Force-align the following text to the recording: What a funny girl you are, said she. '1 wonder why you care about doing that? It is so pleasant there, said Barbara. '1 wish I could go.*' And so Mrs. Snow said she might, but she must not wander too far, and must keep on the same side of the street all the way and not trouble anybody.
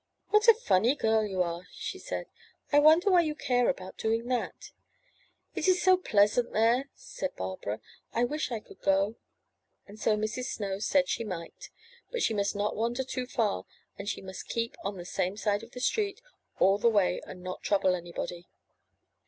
What 0.29 0.47
a 0.47 0.55
funny 0.55 0.95
girl 0.95 1.23
you 1.23 1.43
are, 1.43 1.67
said 1.79 2.25
she. 2.71 2.75
'1 2.77 2.81
wonder 2.83 3.11
why 3.11 3.21
you 3.21 3.35
care 3.35 3.69
about 3.69 3.99
doing 3.99 4.25
that? 4.29 4.71
It 5.53 5.67
is 5.67 5.79
so 5.83 5.95
pleasant 5.95 6.53
there, 6.53 6.89
said 6.95 7.35
Barbara. 7.35 7.79
'1 8.13 8.27
wish 8.27 8.51
I 8.51 8.61
could 8.61 8.81
go.*' 8.81 9.17
And 9.85 9.99
so 9.99 10.17
Mrs. 10.17 10.45
Snow 10.45 10.79
said 10.79 11.07
she 11.07 11.23
might, 11.23 11.69
but 12.09 12.23
she 12.23 12.33
must 12.33 12.55
not 12.55 12.75
wander 12.75 13.03
too 13.03 13.27
far, 13.27 13.65
and 13.95 14.09
must 14.23 14.47
keep 14.47 14.75
on 14.83 14.97
the 14.97 15.05
same 15.05 15.37
side 15.37 15.61
of 15.61 15.69
the 15.69 15.79
street 15.79 16.19
all 16.57 16.79
the 16.79 16.89
way 16.89 17.21
and 17.27 17.43
not 17.43 17.61
trouble 17.61 17.93
anybody. 17.93 18.47